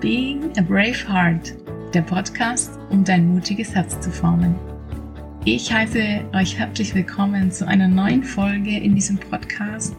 [0.00, 1.56] Being a Brave Heart,
[1.92, 4.54] der Podcast, um dein mutiges Herz zu formen.
[5.44, 9.96] Ich heiße euch herzlich willkommen zu einer neuen Folge in diesem Podcast,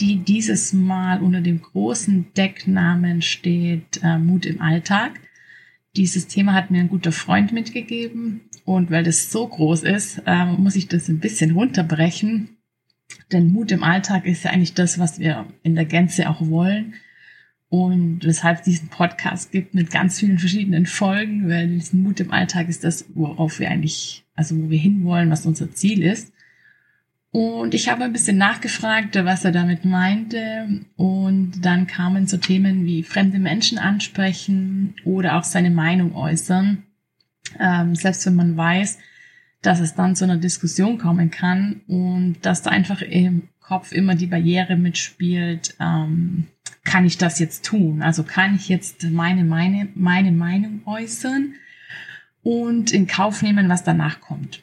[0.00, 5.20] die dieses Mal unter dem großen Decknamen steht äh, Mut im Alltag.
[5.94, 10.46] Dieses Thema hat mir ein guter Freund mitgegeben und weil das so groß ist, äh,
[10.46, 12.56] muss ich das ein bisschen runterbrechen.
[13.30, 16.94] Denn Mut im Alltag ist ja eigentlich das, was wir in der Gänze auch wollen
[17.72, 22.30] und weshalb es diesen Podcast gibt mit ganz vielen verschiedenen Folgen, weil diesen Mut im
[22.30, 26.34] Alltag ist das, worauf wir eigentlich, also wo wir hinwollen, was unser Ziel ist.
[27.30, 30.68] Und ich habe ein bisschen nachgefragt, was er damit meinte.
[30.96, 36.82] Und dann kamen so Themen wie fremde Menschen ansprechen oder auch seine Meinung äußern.
[37.58, 38.98] Ähm, selbst wenn man weiß,
[39.62, 44.14] dass es dann zu einer Diskussion kommen kann und dass da einfach im Kopf immer
[44.14, 46.48] die Barriere mitspielt, ähm,
[46.84, 48.02] kann ich das jetzt tun?
[48.02, 51.54] Also kann ich jetzt meine, meine, meine Meinung äußern
[52.42, 54.62] und in Kauf nehmen, was danach kommt?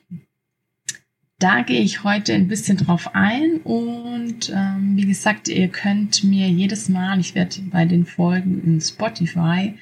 [1.39, 6.49] Da gehe ich heute ein bisschen drauf ein und ähm, wie gesagt, ihr könnt mir
[6.49, 9.75] jedes Mal, ich werde bei den Folgen in Spotify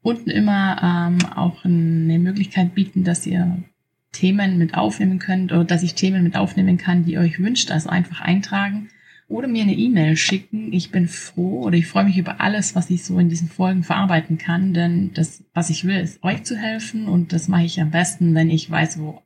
[0.00, 3.64] unten immer ähm, auch eine Möglichkeit bieten, dass ihr
[4.12, 7.72] Themen mit aufnehmen könnt oder dass ich Themen mit aufnehmen kann, die ihr euch wünscht,
[7.72, 8.88] also einfach eintragen
[9.32, 10.72] oder mir eine E-Mail schicken.
[10.72, 13.82] Ich bin froh oder ich freue mich über alles, was ich so in diesen Folgen
[13.82, 17.80] verarbeiten kann, denn das, was ich will, ist euch zu helfen und das mache ich
[17.80, 19.22] am besten, wenn ich weiß, wo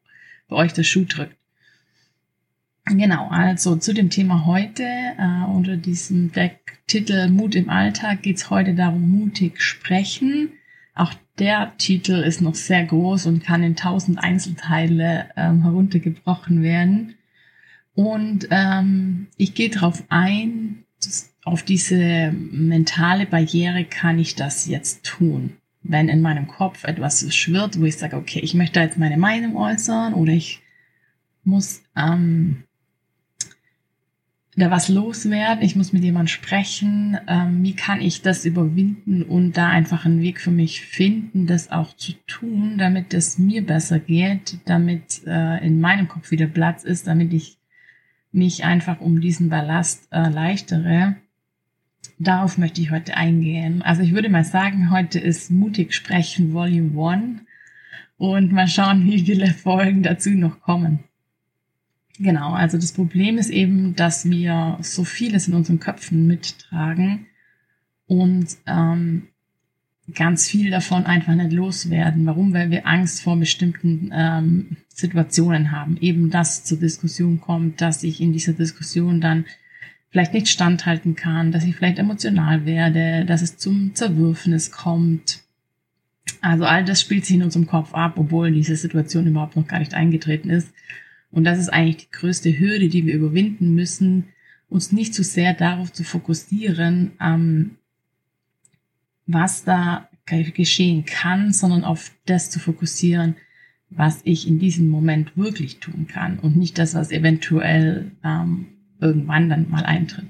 [0.49, 1.37] bei euch der Schuh drückt.
[2.89, 8.49] Genau, also zu dem Thema heute äh, unter diesem Decktitel Mut im Alltag geht es
[8.49, 10.51] heute darum, mutig sprechen.
[10.95, 17.17] Auch der Titel ist noch sehr groß und kann in tausend Einzelteile ähm, heruntergebrochen werden.
[17.97, 20.85] Und ähm, ich gehe darauf ein,
[21.45, 25.55] auf diese mentale Barriere kann ich das jetzt tun.
[25.83, 29.57] Wenn in meinem Kopf etwas schwirrt, wo ich sage, okay, ich möchte jetzt meine Meinung
[29.57, 30.61] äußern oder ich
[31.43, 32.65] muss ähm,
[34.57, 39.57] da was loswerden, ich muss mit jemandem sprechen, ähm, wie kann ich das überwinden und
[39.57, 44.01] da einfach einen Weg für mich finden, das auch zu tun, damit es mir besser
[44.01, 47.57] geht, damit äh, in meinem Kopf wieder Platz ist, damit ich
[48.37, 51.17] mich einfach um diesen Ballast erleichtere.
[52.19, 53.83] Darauf möchte ich heute eingehen.
[53.83, 57.41] Also ich würde mal sagen, heute ist Mutig Sprechen Volume 1
[58.19, 61.01] und mal schauen, wie viele Folgen dazu noch kommen.
[62.19, 67.27] Genau, also das Problem ist eben, dass wir so vieles in unseren Köpfen mittragen
[68.07, 69.29] und ähm,
[70.15, 72.27] ganz viel davon einfach nicht loswerden.
[72.27, 72.53] Warum?
[72.53, 75.97] Weil wir Angst vor bestimmten ähm, Situationen haben.
[76.01, 79.45] Eben dass zur Diskussion kommt, dass ich in dieser Diskussion dann
[80.11, 85.41] vielleicht nicht standhalten kann, dass ich vielleicht emotional werde, dass es zum Zerwürfnis kommt.
[86.41, 89.81] Also all das spielt sich in unserem Kopf ab, obwohl diese Situation überhaupt noch gar
[89.81, 90.73] nicht eingetreten ist.
[91.31, 94.29] Und das ist eigentlich die größte Hürde, die wir überwinden müssen,
[94.69, 97.73] uns nicht zu sehr darauf zu fokussieren, ähm,
[99.27, 103.37] was da geschehen kann, sondern auf das zu fokussieren,
[103.91, 108.67] was ich in diesem Moment wirklich tun kann und nicht das, was eventuell ähm,
[109.01, 110.27] irgendwann dann mal eintritt.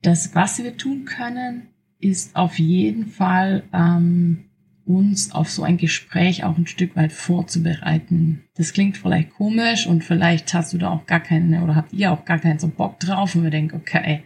[0.00, 1.68] Das, was wir tun können,
[2.00, 4.46] ist auf jeden Fall ähm,
[4.84, 8.44] uns auf so ein Gespräch auch ein Stück weit vorzubereiten.
[8.56, 12.10] Das klingt vielleicht komisch und vielleicht hast du da auch gar keine oder habt ihr
[12.10, 14.24] auch gar keinen so Bock drauf und wir denken, okay,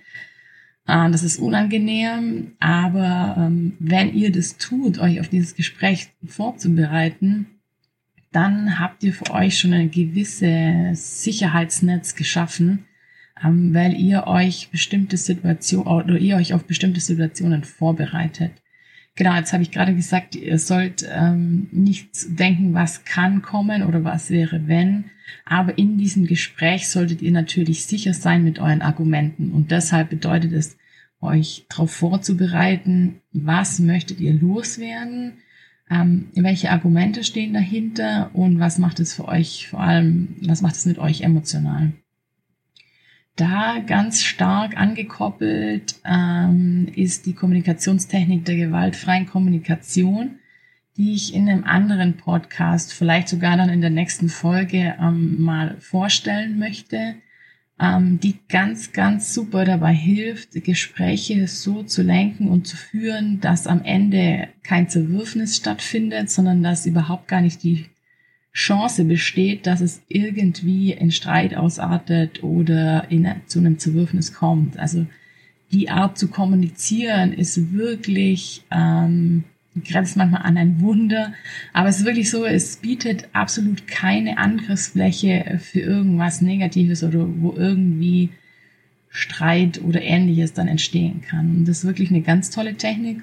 [0.86, 7.46] das ist unangenehm, aber ähm, wenn ihr das tut, euch auf dieses Gespräch vorzubereiten,
[8.30, 12.84] dann habt ihr für euch schon ein gewisses Sicherheitsnetz geschaffen,
[13.42, 18.52] ähm, weil ihr euch bestimmte Situationen oder ihr euch auf bestimmte Situationen vorbereitet.
[19.16, 24.04] Genau, jetzt habe ich gerade gesagt, ihr sollt ähm, nicht denken, was kann kommen oder
[24.04, 25.06] was wäre, wenn.
[25.46, 29.52] Aber in diesem Gespräch solltet ihr natürlich sicher sein mit euren Argumenten.
[29.52, 30.76] Und deshalb bedeutet es,
[31.22, 35.38] euch darauf vorzubereiten, was möchtet ihr loswerden,
[35.90, 40.74] ähm, welche Argumente stehen dahinter und was macht es für euch vor allem, was macht
[40.74, 41.94] es mit euch emotional
[43.36, 50.38] da ganz stark angekoppelt ähm, ist die Kommunikationstechnik der gewaltfreien Kommunikation,
[50.96, 55.76] die ich in einem anderen Podcast, vielleicht sogar dann in der nächsten Folge ähm, mal
[55.80, 57.16] vorstellen möchte,
[57.78, 63.66] ähm, die ganz, ganz super dabei hilft, Gespräche so zu lenken und zu führen, dass
[63.66, 67.86] am Ende kein Zerwürfnis stattfindet, sondern dass überhaupt gar nicht die
[68.56, 74.78] Chance besteht, dass es irgendwie in Streit ausartet oder in, zu einem Zerwürfnis kommt.
[74.78, 75.06] Also
[75.72, 79.44] die Art zu kommunizieren ist wirklich, ähm,
[79.84, 81.34] grenzt manchmal an ein Wunder,
[81.74, 87.52] aber es ist wirklich so, es bietet absolut keine Angriffsfläche für irgendwas Negatives oder wo
[87.52, 88.30] irgendwie
[89.10, 91.58] Streit oder ähnliches dann entstehen kann.
[91.58, 93.20] Und das ist wirklich eine ganz tolle Technik.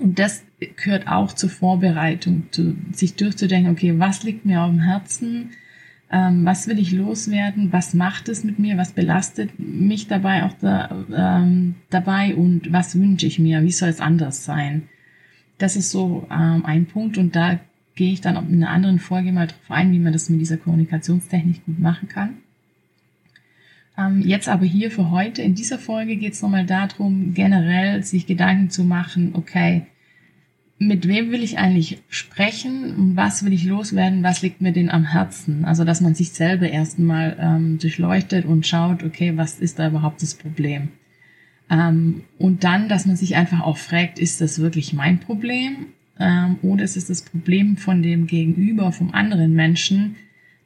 [0.00, 0.42] Und das
[0.76, 5.50] gehört auch zur Vorbereitung, zu, sich durchzudenken, okay, was liegt mir auf dem Herzen?
[6.10, 7.72] Ähm, was will ich loswerden?
[7.72, 8.76] Was macht es mit mir?
[8.76, 12.34] Was belastet mich dabei auch da, ähm, dabei?
[12.34, 13.62] Und was wünsche ich mir?
[13.62, 14.88] Wie soll es anders sein?
[15.58, 17.16] Das ist so ähm, ein Punkt.
[17.16, 17.58] Und da
[17.94, 20.58] gehe ich dann in einer anderen Folge mal drauf ein, wie man das mit dieser
[20.58, 22.38] Kommunikationstechnik gut machen kann.
[23.96, 28.26] Ähm, jetzt aber hier für heute, in dieser Folge geht es nochmal darum, generell sich
[28.26, 29.86] Gedanken zu machen, okay,
[30.86, 35.04] mit wem will ich eigentlich sprechen was will ich loswerden, was liegt mir denn am
[35.04, 35.64] Herzen?
[35.64, 40.22] Also, dass man sich selber erstmal ähm, durchleuchtet und schaut, okay, was ist da überhaupt
[40.22, 40.88] das Problem?
[41.70, 45.86] Ähm, und dann, dass man sich einfach auch fragt, ist das wirklich mein Problem?
[46.18, 50.16] Ähm, oder ist es das Problem von dem Gegenüber, vom anderen Menschen,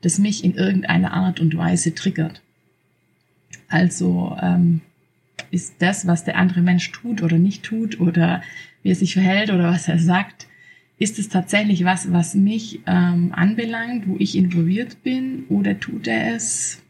[0.02, 2.42] das mich in irgendeiner Art und Weise triggert?
[3.68, 4.80] Also ähm,
[5.50, 8.42] ist das, was der andere Mensch tut oder nicht tut oder
[8.82, 10.46] wie er sich verhält oder was er sagt,
[10.98, 16.34] ist es tatsächlich was, was mich ähm, anbelangt, wo ich involviert bin oder tut er
[16.34, 16.82] es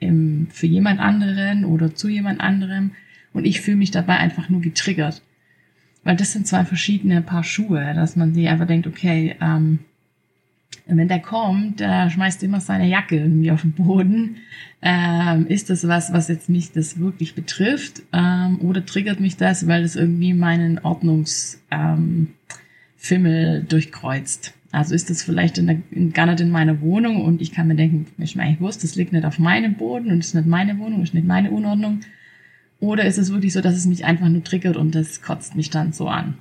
[0.00, 2.92] im, für jemand anderen oder zu jemand anderem
[3.32, 5.22] und ich fühle mich dabei einfach nur getriggert.
[6.04, 9.80] Weil das sind zwei verschiedene Paar Schuhe, dass man sich einfach denkt, okay, ähm,
[10.86, 14.36] wenn der kommt, der schmeißt immer seine Jacke irgendwie auf den Boden.
[14.82, 18.02] Ähm, ist das was, was jetzt mich das wirklich betrifft?
[18.12, 22.30] Ähm, oder triggert mich das, weil es irgendwie meinen Ordnungsfimmel
[23.00, 24.54] ähm, durchkreuzt?
[24.70, 27.66] Also ist das vielleicht in der, in, gar nicht in meiner Wohnung und ich kann
[27.66, 30.78] mir denken, ich mir eigentlich das liegt nicht auf meinem Boden und ist nicht meine
[30.78, 32.00] Wohnung, ist nicht meine Unordnung.
[32.78, 35.70] Oder ist es wirklich so, dass es mich einfach nur triggert und das kotzt mich
[35.70, 36.34] dann so an?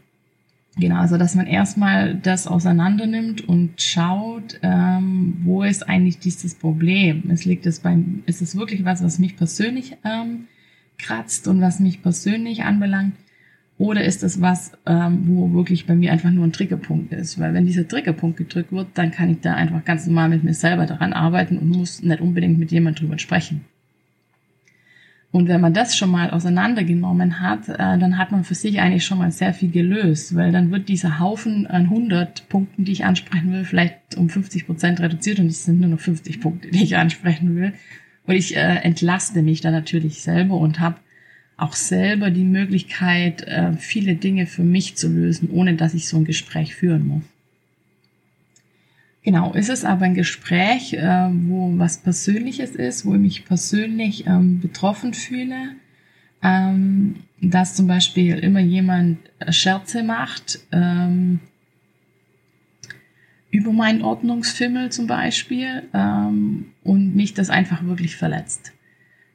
[0.78, 6.56] Genau, also dass man erstmal das auseinander nimmt und schaut, ähm, wo ist eigentlich dieses
[6.56, 7.24] Problem?
[7.30, 10.48] Es liegt es beim, ist es wirklich was, was mich persönlich ähm,
[10.98, 13.16] kratzt und was mich persönlich anbelangt?
[13.78, 17.40] Oder ist es was, ähm, wo wirklich bei mir einfach nur ein Triggerpunkt ist?
[17.40, 20.54] Weil wenn dieser Triggerpunkt gedrückt wird, dann kann ich da einfach ganz normal mit mir
[20.54, 23.66] selber daran arbeiten und muss nicht unbedingt mit jemand drüber sprechen.
[25.36, 29.04] Und wenn man das schon mal auseinandergenommen hat, äh, dann hat man für sich eigentlich
[29.04, 33.04] schon mal sehr viel gelöst, weil dann wird dieser Haufen an 100 Punkten, die ich
[33.04, 36.82] ansprechen will, vielleicht um 50 Prozent reduziert und es sind nur noch 50 Punkte, die
[36.82, 37.74] ich ansprechen will.
[38.26, 41.02] Und ich äh, entlaste mich dann natürlich selber und habe
[41.58, 46.16] auch selber die Möglichkeit, äh, viele Dinge für mich zu lösen, ohne dass ich so
[46.16, 47.24] ein Gespräch führen muss.
[49.26, 54.28] Genau, ist es aber ein Gespräch, äh, wo was Persönliches ist, wo ich mich persönlich
[54.28, 55.72] ähm, betroffen fühle,
[56.44, 59.18] ähm, dass zum Beispiel immer jemand
[59.50, 61.40] Scherze macht ähm,
[63.50, 68.74] über meinen Ordnungsfimmel zum Beispiel ähm, und mich das einfach wirklich verletzt.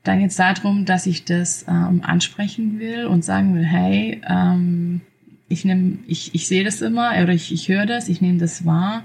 [0.04, 5.00] Dann geht es darum, dass ich das ähm, ansprechen will und sagen will, hey, ähm,
[5.48, 8.64] ich, nehm, ich, ich sehe das immer oder ich, ich höre das, ich nehme das
[8.64, 9.02] wahr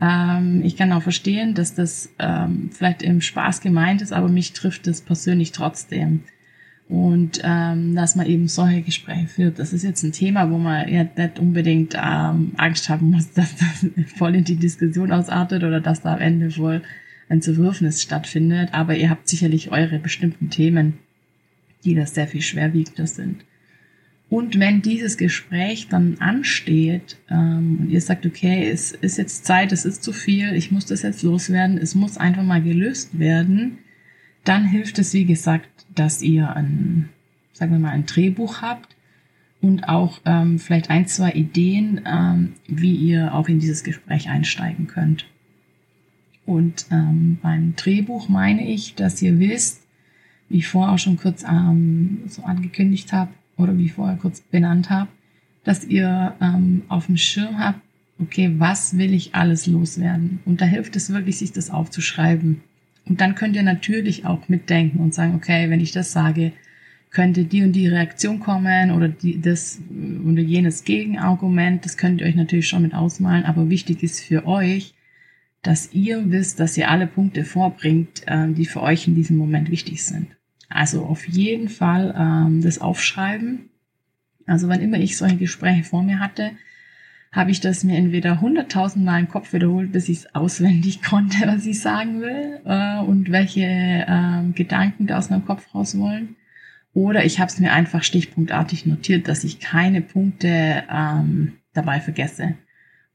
[0.00, 4.52] ähm, ich kann auch verstehen, dass das ähm, vielleicht im Spaß gemeint ist, aber mich
[4.52, 6.22] trifft das persönlich trotzdem.
[6.88, 9.58] Und ähm, dass man eben solche Gespräche führt.
[9.58, 13.54] Das ist jetzt ein Thema, wo man ja nicht unbedingt ähm, Angst haben muss, dass
[13.56, 13.86] das
[14.16, 16.82] voll in die Diskussion ausartet oder dass da am Ende wohl
[17.28, 18.70] ein Zerwürfnis stattfindet.
[18.72, 20.94] Aber ihr habt sicherlich eure bestimmten Themen,
[21.84, 23.44] die das sehr viel schwerwiegender sind.
[24.30, 29.72] Und wenn dieses Gespräch dann ansteht ähm, und ihr sagt, okay, es ist jetzt Zeit,
[29.72, 33.78] es ist zu viel, ich muss das jetzt loswerden, es muss einfach mal gelöst werden,
[34.44, 37.08] dann hilft es, wie gesagt, dass ihr ein,
[37.54, 38.94] sagen wir mal, ein Drehbuch habt
[39.62, 44.86] und auch ähm, vielleicht ein, zwei Ideen, ähm, wie ihr auch in dieses Gespräch einsteigen
[44.88, 45.26] könnt.
[46.44, 49.82] Und ähm, beim Drehbuch meine ich, dass ihr wisst,
[50.48, 54.40] wie ich vorher auch schon kurz ähm, so angekündigt habe, oder wie ich vorher kurz
[54.40, 55.10] benannt habe,
[55.64, 57.80] dass ihr ähm, auf dem Schirm habt,
[58.20, 60.40] okay, was will ich alles loswerden?
[60.44, 62.62] Und da hilft es wirklich, sich das aufzuschreiben.
[63.04, 66.52] Und dann könnt ihr natürlich auch mitdenken und sagen, okay, wenn ich das sage,
[67.10, 69.80] könnte die und die Reaktion kommen oder die, das
[70.24, 71.84] oder jenes Gegenargument.
[71.84, 74.94] Das könnt ihr euch natürlich schon mit ausmalen, aber wichtig ist für euch,
[75.62, 79.70] dass ihr wisst, dass ihr alle Punkte vorbringt, äh, die für euch in diesem Moment
[79.70, 80.37] wichtig sind.
[80.68, 83.70] Also auf jeden Fall ähm, das Aufschreiben.
[84.46, 86.52] Also wann immer ich solche Gespräche vor mir hatte,
[87.32, 91.46] habe ich das mir entweder hunderttausend Mal im Kopf wiederholt, bis ich es auswendig konnte,
[91.46, 96.36] was ich sagen will äh, und welche äh, Gedanken da aus meinem Kopf raus wollen.
[96.94, 102.54] Oder ich habe es mir einfach stichpunktartig notiert, dass ich keine Punkte ähm, dabei vergesse.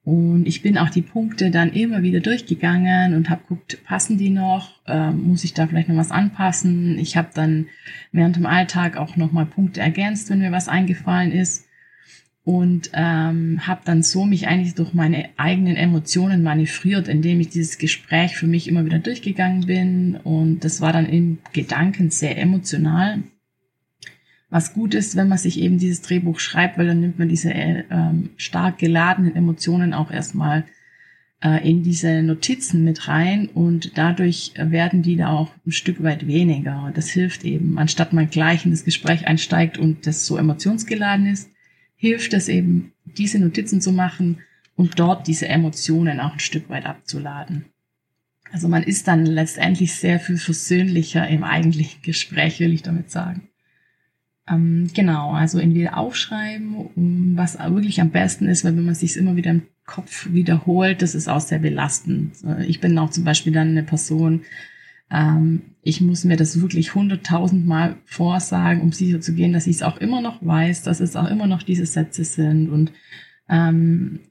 [0.06, 4.30] Und ich bin auch die Punkte dann immer wieder durchgegangen und habe guckt, passen die
[4.30, 4.82] noch?
[4.86, 7.00] Ähm, muss ich da vielleicht noch was anpassen?
[7.00, 7.68] Ich habe dann
[8.12, 11.68] während dem Alltag auch nochmal Punkte ergänzt, wenn mir was eingefallen ist.
[12.46, 17.78] Und ähm, habe dann so mich eigentlich durch meine eigenen Emotionen manövriert, indem ich dieses
[17.78, 20.18] Gespräch für mich immer wieder durchgegangen bin.
[20.18, 23.24] Und das war dann in Gedanken sehr emotional
[24.54, 27.52] was gut ist, wenn man sich eben dieses Drehbuch schreibt, weil dann nimmt man diese
[27.52, 27.84] äh,
[28.38, 30.66] stark geladenen Emotionen auch erstmal
[31.44, 36.28] äh, in diese Notizen mit rein und dadurch werden die da auch ein Stück weit
[36.28, 36.92] weniger.
[36.94, 41.50] Das hilft eben, anstatt man gleich in das Gespräch einsteigt und das so emotionsgeladen ist,
[41.96, 44.38] hilft es eben, diese Notizen zu machen
[44.76, 47.66] und dort diese Emotionen auch ein Stück weit abzuladen.
[48.52, 53.50] Also man ist dann letztendlich sehr viel versöhnlicher im eigentlichen Gespräch, will ich damit sagen.
[54.48, 59.36] Ähm, genau, also entweder aufschreiben, was wirklich am besten ist, weil wenn man sich immer
[59.36, 62.36] wieder im Kopf wiederholt, das ist auch sehr belastend.
[62.68, 64.42] Ich bin auch zum Beispiel dann eine Person,
[65.12, 69.84] ähm, ich muss mir das wirklich hunderttausendmal vorsagen, um sicher zu gehen, dass ich es
[69.84, 72.92] auch immer noch weiß, dass es auch immer noch diese Sätze sind und
[73.50, 74.22] ähm,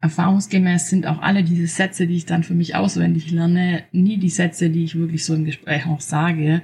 [0.00, 4.28] erfahrungsgemäß sind auch alle diese Sätze, die ich dann für mich auswendig lerne, nie die
[4.28, 6.62] Sätze, die ich wirklich so im Gespräch auch sage.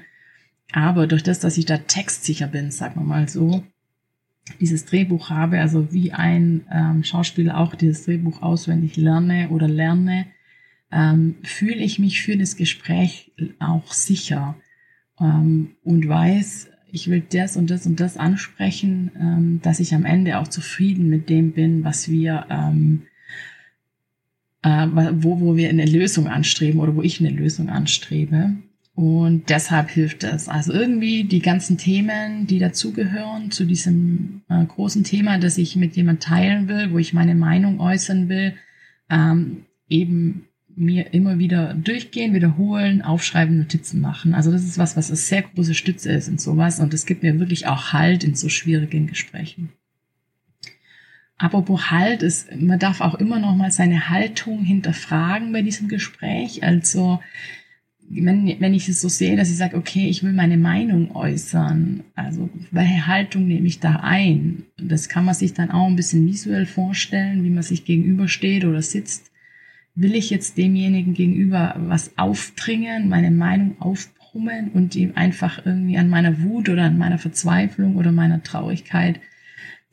[0.72, 3.62] Aber durch das, dass ich da textsicher bin, sagen wir mal so,
[4.60, 10.26] dieses Drehbuch habe, also wie ein ähm, Schauspieler auch dieses Drehbuch auswendig lerne oder lerne,
[10.90, 14.56] ähm, fühle ich mich für das Gespräch auch sicher
[15.20, 20.04] ähm, und weiß, ich will das und das und das ansprechen, ähm, dass ich am
[20.04, 23.02] Ende auch zufrieden mit dem bin, was wir, ähm,
[24.62, 28.56] äh, wo, wo wir eine Lösung anstreben oder wo ich eine Lösung anstrebe.
[29.02, 30.48] Und deshalb hilft es.
[30.48, 35.96] Also irgendwie die ganzen Themen, die dazugehören zu diesem äh, großen Thema, das ich mit
[35.96, 38.54] jemand teilen will, wo ich meine Meinung äußern will,
[39.10, 40.44] ähm, eben
[40.76, 44.34] mir immer wieder durchgehen, wiederholen, aufschreiben, Notizen machen.
[44.34, 47.24] Also das ist was, was eine sehr große Stütze ist in sowas und es gibt
[47.24, 49.70] mir wirklich auch Halt in so schwierigen Gesprächen.
[51.38, 56.62] Apropos Halt ist, man darf auch immer noch mal seine Haltung hinterfragen bei diesem Gespräch.
[56.62, 57.18] Also
[58.08, 62.04] wenn, wenn ich es so sehe, dass ich sage, okay, ich will meine Meinung äußern,
[62.14, 64.64] also welche Haltung nehme ich da ein?
[64.76, 68.82] Das kann man sich dann auch ein bisschen visuell vorstellen, wie man sich gegenübersteht oder
[68.82, 69.30] sitzt.
[69.94, 76.08] Will ich jetzt demjenigen gegenüber was aufdringen, meine Meinung aufbrummen und ihm einfach irgendwie an
[76.08, 79.20] meiner Wut oder an meiner Verzweiflung oder meiner Traurigkeit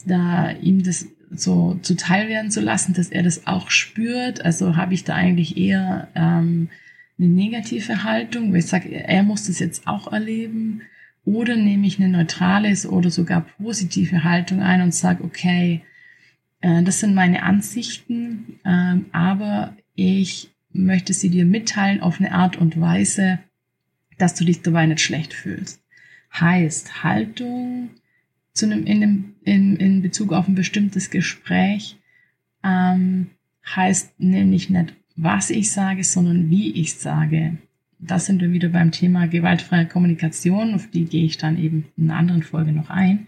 [0.06, 4.44] da ihm das so zuteil werden zu lassen, dass er das auch spürt?
[4.44, 6.70] Also habe ich da eigentlich eher ähm,
[7.20, 10.82] eine negative Haltung, weil ich sage, er muss das jetzt auch erleben,
[11.26, 15.82] oder nehme ich eine neutrale oder sogar positive Haltung ein und sage, okay,
[16.62, 22.58] äh, das sind meine Ansichten, äh, aber ich möchte sie dir mitteilen auf eine Art
[22.58, 23.40] und Weise,
[24.18, 25.82] dass du dich dabei nicht schlecht fühlst.
[26.34, 27.90] Heißt Haltung
[28.54, 31.98] zu einem, in, einem, in, in Bezug auf ein bestimmtes Gespräch
[32.64, 33.30] ähm,
[33.66, 37.58] heißt nämlich nicht was ich sage, sondern wie ich sage.
[38.00, 42.10] Das sind wir wieder beim Thema gewaltfreie Kommunikation, auf die gehe ich dann eben in
[42.10, 43.28] einer anderen Folge noch ein.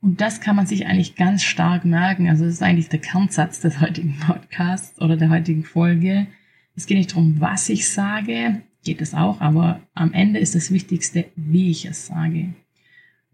[0.00, 2.28] Und das kann man sich eigentlich ganz stark merken.
[2.28, 6.26] Also das ist eigentlich der Kernsatz des heutigen Podcasts oder der heutigen Folge.
[6.74, 10.70] Es geht nicht darum, was ich sage, geht es auch, aber am Ende ist das
[10.70, 12.54] Wichtigste, wie ich es sage.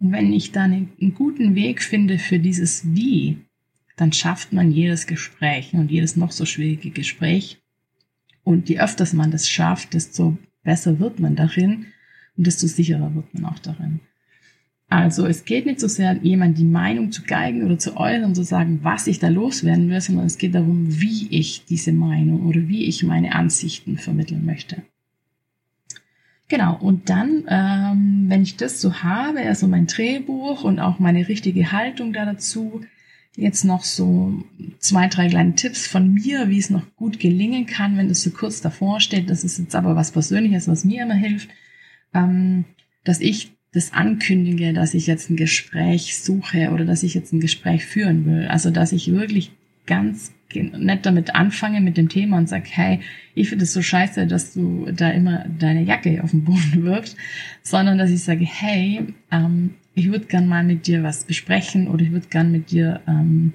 [0.00, 3.38] Und wenn ich dann einen guten Weg finde für dieses Wie,
[3.96, 7.61] dann schafft man jedes Gespräch und jedes noch so schwierige Gespräch
[8.44, 11.86] und je öfters man das schafft, desto besser wird man darin
[12.36, 14.00] und desto sicherer wird man auch darin.
[14.88, 18.44] Also es geht nicht so sehr, jemand die Meinung zu geigen oder zu äußern, zu
[18.44, 22.68] sagen, was ich da loswerden will, sondern es geht darum, wie ich diese Meinung oder
[22.68, 24.82] wie ich meine Ansichten vermitteln möchte.
[26.48, 31.26] Genau, und dann, ähm, wenn ich das so habe, also mein Drehbuch und auch meine
[31.26, 32.82] richtige Haltung da dazu,
[33.34, 34.44] Jetzt noch so
[34.78, 38.30] zwei, drei kleine Tipps von mir, wie es noch gut gelingen kann, wenn es so
[38.30, 39.30] kurz davor steht.
[39.30, 41.48] Das ist jetzt aber was Persönliches, was mir immer hilft,
[42.12, 42.64] ähm,
[43.04, 47.40] dass ich das ankündige, dass ich jetzt ein Gespräch suche oder dass ich jetzt ein
[47.40, 48.46] Gespräch führen will.
[48.48, 49.52] Also, dass ich wirklich
[49.86, 53.00] ganz nicht damit anfange mit dem Thema und sage, hey,
[53.34, 57.16] ich finde es so scheiße, dass du da immer deine Jacke auf den Boden wirfst,
[57.62, 62.02] sondern dass ich sage, hey, ähm, ich würde gern mal mit dir was besprechen oder
[62.02, 63.52] ich würde gern mit dir ähm,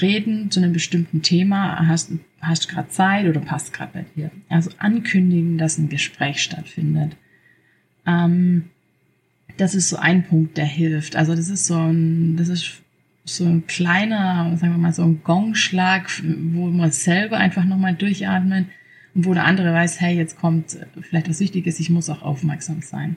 [0.00, 1.86] reden zu einem bestimmten Thema.
[1.86, 4.30] Hast, hast gerade Zeit oder passt gerade bei dir?
[4.48, 7.16] Also ankündigen, dass ein Gespräch stattfindet.
[8.06, 8.64] Ähm,
[9.56, 11.16] das ist so ein Punkt, der hilft.
[11.16, 12.82] Also das ist so ein, das ist
[13.24, 16.10] so ein kleiner, sagen wir mal, so ein Gongschlag,
[16.52, 18.68] wo man selber einfach nochmal durchatmen
[19.14, 22.82] und wo der andere weiß, hey, jetzt kommt vielleicht was Wichtiges, ich muss auch aufmerksam
[22.82, 23.16] sein.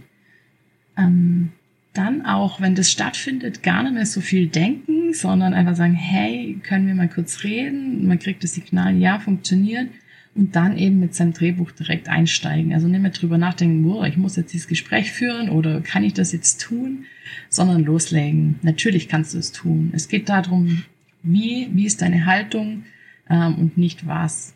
[0.95, 1.51] Ähm,
[1.97, 6.59] dann auch, wenn das stattfindet, gar nicht mehr so viel denken, sondern einfach sagen, hey,
[6.63, 8.07] können wir mal kurz reden?
[8.07, 9.89] Man kriegt das Signal, ja, funktioniert.
[10.35, 12.71] Und dann eben mit seinem Drehbuch direkt einsteigen.
[12.71, 16.13] Also nicht mehr drüber nachdenken, boah, ich muss jetzt dieses Gespräch führen oder kann ich
[16.13, 17.05] das jetzt tun,
[17.49, 18.59] sondern loslegen.
[18.61, 19.91] Natürlich kannst du es tun.
[19.93, 20.83] Es geht darum,
[21.23, 22.83] wie, wie ist deine Haltung
[23.29, 24.53] ähm, und nicht was.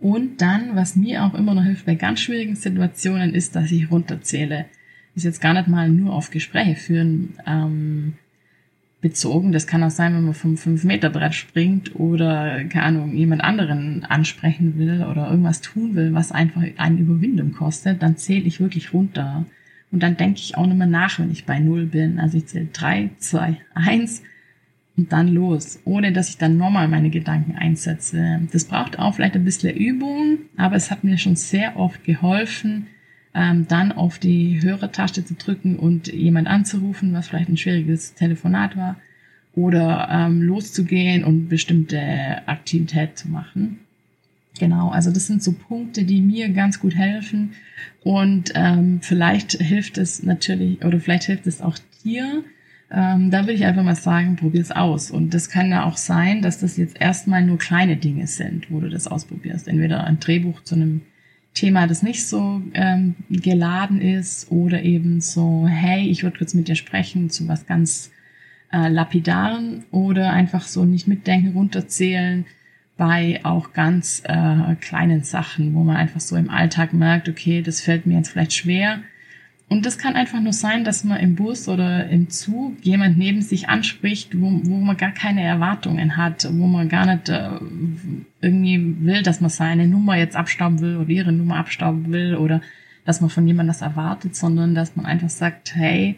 [0.00, 3.90] Und dann, was mir auch immer noch hilft bei ganz schwierigen Situationen, ist, dass ich
[3.90, 4.64] runterzähle
[5.20, 8.14] ist jetzt gar nicht mal nur auf Gespräche führen ähm,
[9.00, 9.52] bezogen.
[9.52, 14.78] Das kann auch sein, wenn man vom 5-Meter-Brett springt oder, keine Ahnung, jemand anderen ansprechen
[14.78, 19.44] will oder irgendwas tun will, was einfach eine Überwindung kostet, dann zähle ich wirklich runter.
[19.92, 22.20] Und dann denke ich auch nicht mehr nach, wenn ich bei Null bin.
[22.20, 24.22] Also ich zähle 3, 2, 1
[24.96, 28.40] und dann los, ohne dass ich dann nochmal meine Gedanken einsetze.
[28.52, 32.86] Das braucht auch vielleicht ein bisschen Übung, aber es hat mir schon sehr oft geholfen,
[33.34, 38.76] ähm, dann auf die Hörertaste zu drücken und jemand anzurufen, was vielleicht ein schwieriges Telefonat
[38.76, 38.96] war,
[39.54, 41.98] oder ähm, loszugehen und bestimmte
[42.46, 43.80] Aktivität zu machen.
[44.58, 47.52] Genau, also das sind so Punkte, die mir ganz gut helfen
[48.02, 52.44] und ähm, vielleicht hilft es natürlich oder vielleicht hilft es auch dir.
[52.92, 55.12] Ähm, da will ich einfach mal sagen, probier es aus.
[55.12, 58.80] Und das kann ja auch sein, dass das jetzt erstmal nur kleine Dinge sind, wo
[58.80, 59.68] du das ausprobierst.
[59.68, 61.02] Entweder ein Drehbuch zu einem
[61.54, 66.68] Thema, das nicht so ähm, geladen ist oder eben so, hey, ich würde kurz mit
[66.68, 68.10] dir sprechen zu was ganz
[68.72, 72.46] äh, lapidaren oder einfach so nicht mitdenken, runterzählen
[72.96, 77.80] bei auch ganz äh, kleinen Sachen, wo man einfach so im Alltag merkt, okay, das
[77.80, 79.00] fällt mir jetzt vielleicht schwer,
[79.70, 83.40] und das kann einfach nur sein, dass man im Bus oder im Zug jemand neben
[83.40, 87.50] sich anspricht, wo, wo man gar keine Erwartungen hat, wo man gar nicht äh,
[88.40, 92.60] irgendwie will, dass man seine Nummer jetzt abstauben will oder ihre Nummer abstauben will oder
[93.04, 96.16] dass man von jemandem das erwartet, sondern dass man einfach sagt, hey,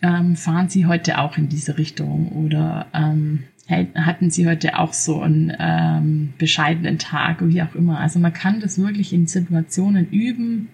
[0.00, 4.94] ähm, fahren Sie heute auch in diese Richtung oder ähm, hey, hatten Sie heute auch
[4.94, 8.00] so einen ähm, bescheidenen Tag, wie auch immer.
[8.00, 10.70] Also man kann das wirklich in Situationen üben,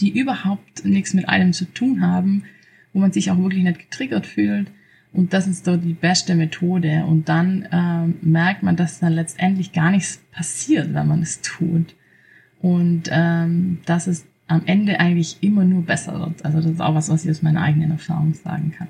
[0.00, 2.44] die überhaupt nichts mit einem zu tun haben,
[2.92, 4.70] wo man sich auch wirklich nicht getriggert fühlt.
[5.12, 7.04] Und das ist so die beste Methode.
[7.06, 11.94] Und dann ähm, merkt man, dass dann letztendlich gar nichts passiert, wenn man es tut.
[12.60, 16.44] Und ähm, dass es am Ende eigentlich immer nur besser wird.
[16.44, 18.88] Also das ist auch was, was ich aus meiner eigenen Erfahrung sagen kann.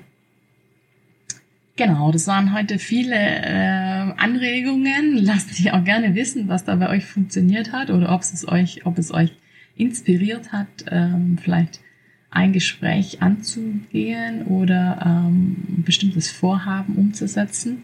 [1.75, 5.17] Genau, das waren heute viele äh, Anregungen.
[5.17, 8.85] Lasst mich auch gerne wissen, was da bei euch funktioniert hat oder ob es euch,
[8.85, 9.31] ob es euch
[9.75, 11.79] inspiriert hat, ähm, vielleicht
[12.29, 17.83] ein Gespräch anzugehen oder ähm, ein bestimmtes Vorhaben umzusetzen.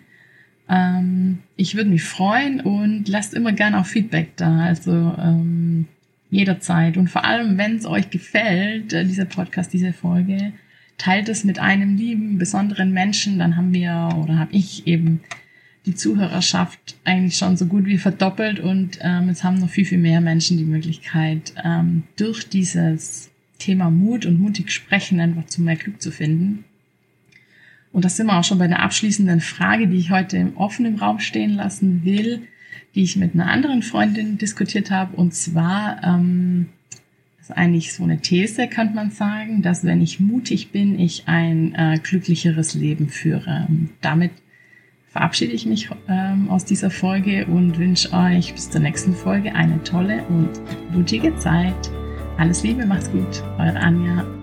[0.70, 5.86] Ähm, ich würde mich freuen und lasst immer gerne auch Feedback da, also ähm,
[6.30, 6.98] jederzeit.
[6.98, 10.54] Und vor allem, wenn es euch gefällt, äh, dieser Podcast, diese Folge,
[10.98, 15.22] teilt es mit einem lieben, besonderen Menschen, dann haben wir oder habe ich eben
[15.88, 19.98] die Zuhörerschaft eigentlich schon so gut wie verdoppelt und ähm, es haben noch viel, viel
[19.98, 25.78] mehr Menschen die Möglichkeit, ähm, durch dieses Thema Mut und mutig sprechen einfach zu mehr
[25.78, 26.66] Glück zu finden.
[27.94, 31.00] Und das sind wir auch schon bei der abschließenden Frage, die ich heute im offenen
[31.00, 32.42] Raum stehen lassen will,
[32.94, 35.16] die ich mit einer anderen Freundin diskutiert habe.
[35.16, 36.68] Und zwar ähm,
[37.40, 41.74] ist eigentlich so eine These, könnte man sagen, dass wenn ich mutig bin, ich ein
[41.76, 43.68] äh, glücklicheres Leben führe.
[44.02, 44.32] Damit
[45.18, 49.82] verabschiede ich mich ähm, aus dieser Folge und wünsche euch bis zur nächsten Folge eine
[49.84, 50.52] tolle und
[50.92, 51.90] mutige Zeit.
[52.38, 54.37] Alles Liebe, macht's gut, eure Anja.